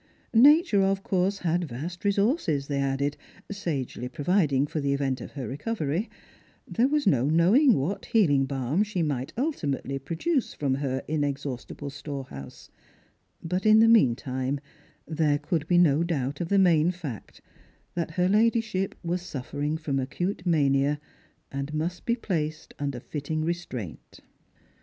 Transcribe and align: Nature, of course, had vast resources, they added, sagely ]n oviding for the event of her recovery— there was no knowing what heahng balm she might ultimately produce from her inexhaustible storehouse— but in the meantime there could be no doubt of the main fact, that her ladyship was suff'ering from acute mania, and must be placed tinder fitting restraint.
Nature, 0.33 0.81
of 0.81 1.03
course, 1.03 1.37
had 1.37 1.65
vast 1.65 2.03
resources, 2.03 2.65
they 2.65 2.79
added, 2.79 3.15
sagely 3.51 4.05
]n 4.05 4.09
oviding 4.09 4.67
for 4.67 4.79
the 4.79 4.93
event 4.93 5.21
of 5.21 5.33
her 5.33 5.47
recovery— 5.47 6.09
there 6.67 6.87
was 6.87 7.05
no 7.05 7.27
knowing 7.29 7.75
what 7.77 8.09
heahng 8.13 8.47
balm 8.47 8.81
she 8.81 9.03
might 9.03 9.31
ultimately 9.37 9.99
produce 9.99 10.55
from 10.55 10.73
her 10.73 11.03
inexhaustible 11.07 11.91
storehouse— 11.91 12.71
but 13.43 13.63
in 13.63 13.77
the 13.79 13.87
meantime 13.87 14.59
there 15.07 15.37
could 15.37 15.67
be 15.67 15.77
no 15.77 16.01
doubt 16.01 16.41
of 16.41 16.49
the 16.49 16.57
main 16.57 16.89
fact, 16.89 17.39
that 17.93 18.09
her 18.17 18.27
ladyship 18.27 18.95
was 19.03 19.21
suff'ering 19.21 19.79
from 19.79 19.99
acute 19.99 20.43
mania, 20.47 20.99
and 21.51 21.75
must 21.75 22.07
be 22.07 22.15
placed 22.15 22.73
tinder 22.79 22.99
fitting 22.99 23.45
restraint. 23.45 24.21